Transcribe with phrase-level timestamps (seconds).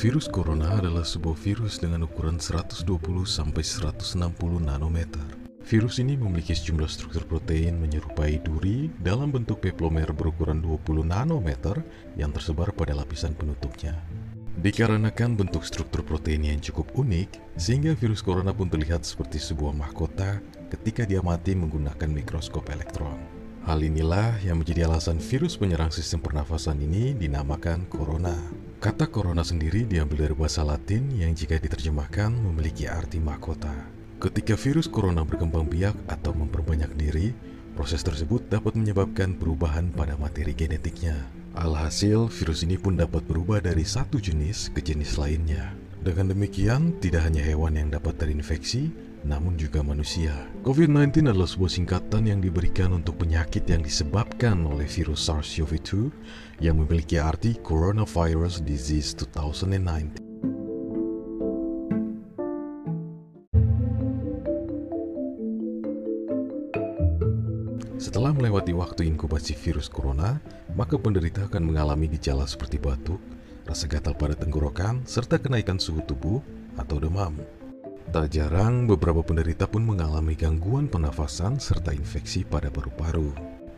[0.00, 2.88] Virus corona adalah sebuah virus dengan ukuran 120
[3.28, 4.16] sampai 160
[4.64, 5.20] nanometer.
[5.60, 11.84] Virus ini memiliki sejumlah struktur protein menyerupai duri dalam bentuk peplomer berukuran 20 nanometer
[12.16, 14.00] yang tersebar pada lapisan penutupnya.
[14.64, 20.40] Dikarenakan bentuk struktur protein yang cukup unik, sehingga virus corona pun terlihat seperti sebuah mahkota
[20.72, 23.39] ketika dia mati menggunakan mikroskop elektron.
[23.60, 28.32] Hal inilah yang menjadi alasan virus penyerang sistem pernafasan ini dinamakan corona.
[28.80, 33.72] Kata corona sendiri diambil dari bahasa Latin yang jika diterjemahkan memiliki arti mahkota.
[34.16, 37.36] Ketika virus corona berkembang biak atau memperbanyak diri,
[37.76, 41.16] proses tersebut dapat menyebabkan perubahan pada materi genetiknya.
[41.52, 45.79] Alhasil, virus ini pun dapat berubah dari satu jenis ke jenis lainnya.
[46.00, 48.88] Dengan demikian, tidak hanya hewan yang dapat terinfeksi,
[49.20, 50.32] namun juga manusia.
[50.64, 56.08] COVID-19 adalah sebuah singkatan yang diberikan untuk penyakit yang disebabkan oleh virus SARS-CoV-2
[56.64, 60.24] yang memiliki arti Coronavirus Disease 2019.
[68.00, 70.40] Setelah melewati waktu inkubasi virus corona,
[70.72, 73.20] maka penderita akan mengalami gejala seperti batuk,
[73.66, 76.38] rasa gatal pada tenggorokan, serta kenaikan suhu tubuh
[76.76, 77.36] atau demam.
[78.10, 83.30] Tak jarang, beberapa penderita pun mengalami gangguan pernafasan serta infeksi pada paru-paru.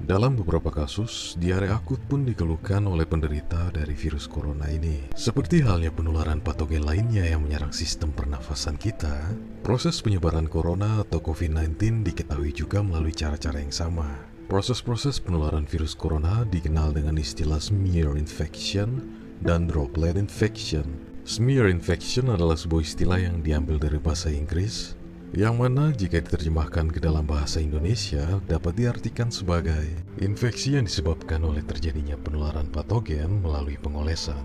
[0.03, 5.15] Dalam beberapa kasus, diare akut pun dikeluhkan oleh penderita dari virus corona ini.
[5.15, 9.15] Seperti halnya penularan patogen lainnya yang menyerang sistem pernafasan kita,
[9.63, 14.11] proses penyebaran corona atau COVID-19 diketahui juga melalui cara-cara yang sama.
[14.51, 20.87] Proses-proses penularan virus corona dikenal dengan istilah smear infection dan droplet infection.
[21.23, 24.99] Smear infection adalah sebuah istilah yang diambil dari bahasa Inggris
[25.33, 29.89] yang mana jika diterjemahkan ke dalam bahasa Indonesia dapat diartikan sebagai
[30.21, 34.45] infeksi yang disebabkan oleh terjadinya penularan patogen melalui pengolesan.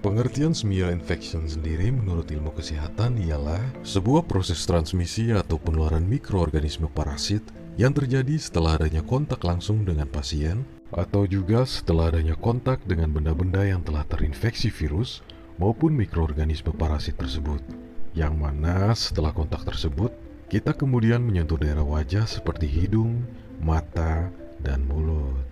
[0.00, 7.44] Pengertian smear infection sendiri menurut ilmu kesehatan ialah sebuah proses transmisi atau penularan mikroorganisme parasit
[7.76, 13.66] yang terjadi setelah adanya kontak langsung dengan pasien atau juga setelah adanya kontak dengan benda-benda
[13.66, 15.20] yang telah terinfeksi virus
[15.58, 17.60] maupun mikroorganisme parasit tersebut
[18.14, 20.14] yang mana setelah kontak tersebut,
[20.46, 23.26] kita kemudian menyentuh daerah wajah seperti hidung,
[23.58, 24.30] mata,
[24.62, 25.42] dan mulut.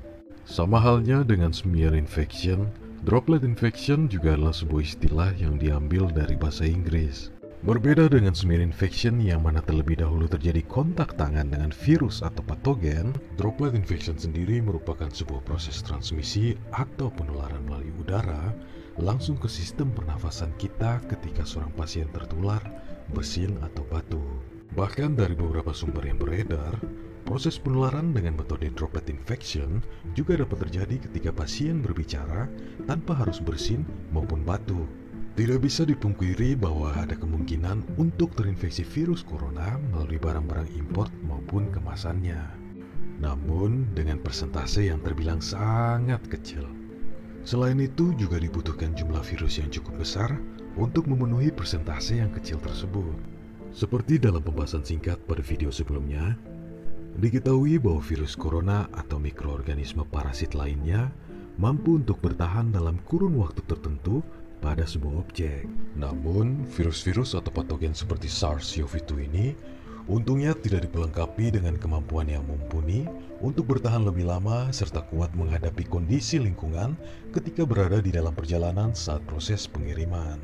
[0.47, 2.71] Sama halnya dengan smear infection,
[3.03, 7.35] droplet infection juga adalah sebuah istilah yang diambil dari bahasa Inggris.
[7.63, 13.15] Berbeda dengan smear infection yang mana terlebih dahulu terjadi kontak tangan dengan virus atau patogen,
[13.39, 18.51] droplet infection sendiri merupakan sebuah proses transmisi atau penularan melalui udara
[18.99, 22.67] langsung ke sistem pernafasan kita ketika seorang pasien tertular,
[23.15, 24.43] bersin atau batuk.
[24.75, 26.75] Bahkan dari beberapa sumber yang beredar,
[27.23, 29.79] proses penularan dengan metode droplet infection
[30.19, 32.51] juga dapat terjadi ketika pasien berbicara
[32.91, 35.02] tanpa harus bersin maupun batuk.
[35.33, 42.37] Tidak bisa dipungkiri bahwa ada kemungkinan untuk terinfeksi virus corona melalui barang-barang import maupun kemasannya.
[43.17, 46.69] Namun, dengan persentase yang terbilang sangat kecil.
[47.49, 50.37] Selain itu, juga dibutuhkan jumlah virus yang cukup besar
[50.77, 53.17] untuk memenuhi persentase yang kecil tersebut.
[53.73, 56.37] Seperti dalam pembahasan singkat pada video sebelumnya,
[57.17, 61.09] diketahui bahwa virus corona atau mikroorganisme parasit lainnya
[61.57, 64.21] mampu untuk bertahan dalam kurun waktu tertentu
[64.63, 65.67] pada sebuah objek.
[65.99, 69.47] Namun, virus-virus atau patogen seperti SARS-CoV-2 ini
[70.07, 73.07] untungnya tidak dipelengkapi dengan kemampuan yang mumpuni
[73.43, 76.95] untuk bertahan lebih lama serta kuat menghadapi kondisi lingkungan
[77.35, 80.39] ketika berada di dalam perjalanan saat proses pengiriman.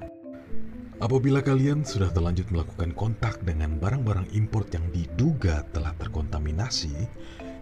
[0.98, 7.06] Apabila kalian sudah terlanjut melakukan kontak dengan barang-barang impor yang diduga telah terkontaminasi,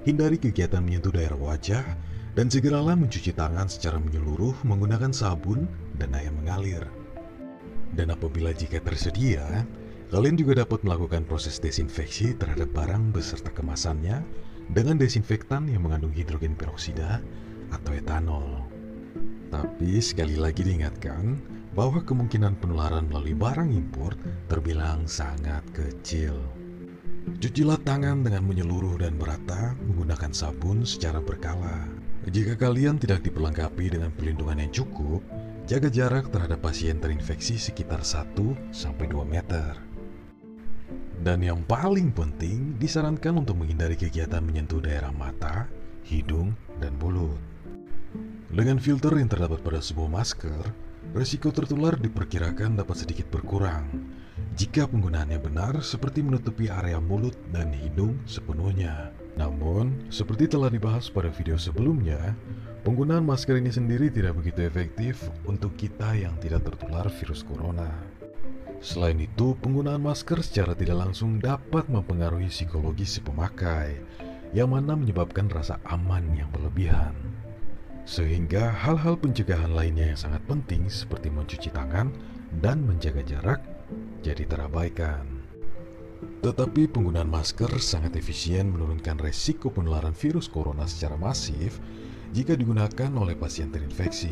[0.09, 1.85] hindari kegiatan menyentuh daerah wajah
[2.33, 6.85] dan segeralah mencuci tangan secara menyeluruh menggunakan sabun dan air mengalir.
[7.97, 9.65] Dan apabila jika tersedia,
[10.13, 14.21] kalian juga dapat melakukan proses desinfeksi terhadap barang beserta kemasannya
[14.71, 17.23] dengan desinfektan yang mengandung hidrogen peroksida
[17.73, 18.67] atau etanol.
[19.51, 21.39] Tapi sekali lagi diingatkan
[21.77, 24.17] bahwa kemungkinan penularan melalui barang impor
[24.51, 26.35] terbilang sangat kecil.
[27.37, 31.85] Cucilah tangan dengan menyeluruh dan merata menggunakan sabun secara berkala.
[32.27, 35.23] Jika kalian tidak diperlengkapi dengan perlindungan yang cukup,
[35.67, 38.71] jaga jarak terhadap pasien terinfeksi sekitar 1-2
[39.27, 39.75] meter.
[41.19, 45.67] Dan yang paling penting, disarankan untuk menghindari kegiatan menyentuh daerah mata,
[46.07, 47.35] hidung, dan mulut.
[48.47, 50.63] Dengan filter yang terdapat pada sebuah masker,
[51.11, 53.91] resiko tertular diperkirakan dapat sedikit berkurang
[54.57, 59.13] jika penggunaannya benar seperti menutupi area mulut dan hidung sepenuhnya.
[59.37, 62.33] Namun, seperti telah dibahas pada video sebelumnya,
[62.87, 67.91] Penggunaan masker ini sendiri tidak begitu efektif untuk kita yang tidak tertular virus corona.
[68.79, 73.99] Selain itu, penggunaan masker secara tidak langsung dapat mempengaruhi psikologis si pemakai,
[74.55, 77.11] yang mana menyebabkan rasa aman yang berlebihan.
[78.07, 82.15] Sehingga hal-hal pencegahan lainnya yang sangat penting seperti mencuci tangan
[82.63, 83.67] dan menjaga jarak
[84.23, 85.27] jadi terabaikan.
[86.39, 91.83] Tetapi penggunaan masker sangat efisien menurunkan resiko penularan virus corona secara masif
[92.37, 94.29] jika digunakan oleh pasien terinfeksi.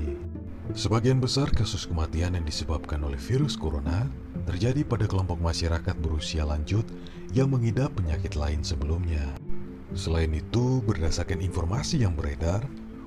[0.76, 4.04] Sebagian besar kasus kematian yang disebabkan oleh virus corona
[4.44, 6.84] terjadi pada kelompok masyarakat berusia lanjut
[7.32, 9.24] yang mengidap penyakit lain sebelumnya.
[9.96, 12.60] Selain itu, berdasarkan informasi yang beredar,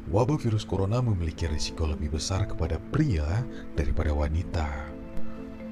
[0.10, 3.46] wabah virus corona memiliki risiko lebih besar kepada pria
[3.78, 4.66] daripada wanita.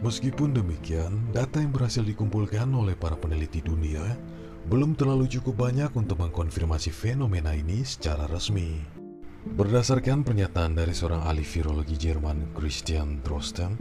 [0.05, 4.05] Meskipun demikian, data yang berhasil dikumpulkan oleh para peneliti dunia
[4.69, 9.04] belum terlalu cukup banyak untuk mengkonfirmasi fenomena ini secara resmi.
[9.45, 13.77] Berdasarkan pernyataan dari seorang ahli virologi Jerman Christian Drosten,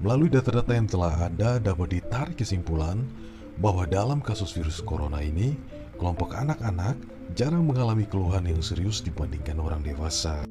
[0.00, 3.04] melalui data-data yang telah ada dapat ditarik kesimpulan
[3.60, 5.60] bahwa dalam kasus virus corona ini,
[6.00, 6.96] kelompok anak-anak
[7.36, 10.48] jarang mengalami keluhan yang serius dibandingkan orang dewasa.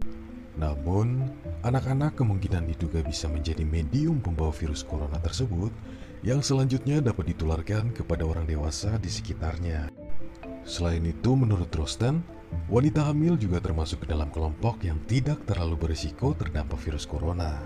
[0.54, 1.34] Namun,
[1.66, 5.74] anak-anak kemungkinan diduga bisa menjadi medium pembawa virus corona tersebut
[6.22, 9.90] yang selanjutnya dapat ditularkan kepada orang dewasa di sekitarnya.
[10.62, 12.22] Selain itu, menurut Rosten,
[12.68, 17.64] wanita hamil juga termasuk ke dalam kelompok yang tidak terlalu berisiko terdampak virus corona.